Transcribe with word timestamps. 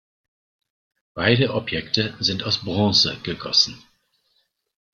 Beide 1.13 1.53
Objekte 1.53 2.15
sind 2.19 2.41
aus 2.41 2.61
Bronze 2.63 3.19
gegossen. 3.21 3.83